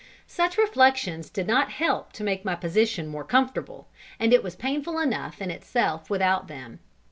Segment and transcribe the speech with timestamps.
[0.25, 3.87] Such reflections did not help to make my position more comfortable,
[4.19, 6.79] and it was painful enough in itself without them.